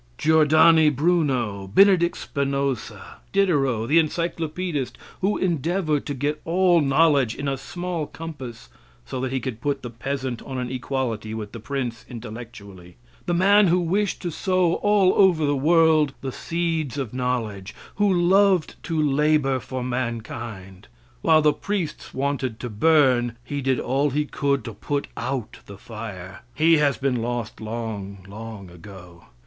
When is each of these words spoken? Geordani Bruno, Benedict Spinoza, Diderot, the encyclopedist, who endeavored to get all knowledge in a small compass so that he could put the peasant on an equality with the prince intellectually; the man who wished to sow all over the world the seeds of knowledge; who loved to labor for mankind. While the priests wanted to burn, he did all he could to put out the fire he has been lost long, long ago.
Geordani 0.17 0.89
Bruno, 0.89 1.67
Benedict 1.67 2.17
Spinoza, 2.17 3.17
Diderot, 3.31 3.87
the 3.87 3.99
encyclopedist, 3.99 4.97
who 5.19 5.37
endeavored 5.37 6.07
to 6.07 6.15
get 6.15 6.41
all 6.43 6.81
knowledge 6.81 7.35
in 7.35 7.47
a 7.47 7.55
small 7.55 8.07
compass 8.07 8.69
so 9.05 9.21
that 9.21 9.31
he 9.31 9.39
could 9.39 9.61
put 9.61 9.83
the 9.83 9.91
peasant 9.91 10.41
on 10.41 10.57
an 10.57 10.71
equality 10.71 11.35
with 11.35 11.51
the 11.51 11.59
prince 11.59 12.03
intellectually; 12.09 12.95
the 13.27 13.33
man 13.35 13.67
who 13.67 13.79
wished 13.79 14.23
to 14.23 14.31
sow 14.31 14.73
all 14.81 15.13
over 15.13 15.45
the 15.45 15.55
world 15.55 16.15
the 16.21 16.31
seeds 16.31 16.97
of 16.97 17.13
knowledge; 17.13 17.75
who 17.97 18.11
loved 18.11 18.81
to 18.81 18.99
labor 18.99 19.59
for 19.59 19.83
mankind. 19.83 20.87
While 21.21 21.43
the 21.43 21.53
priests 21.53 22.11
wanted 22.11 22.59
to 22.61 22.71
burn, 22.71 23.37
he 23.43 23.61
did 23.61 23.79
all 23.79 24.09
he 24.09 24.25
could 24.25 24.63
to 24.65 24.73
put 24.73 25.05
out 25.15 25.59
the 25.67 25.77
fire 25.77 26.39
he 26.55 26.77
has 26.77 26.97
been 26.97 27.17
lost 27.21 27.61
long, 27.61 28.25
long 28.27 28.71
ago. 28.71 29.25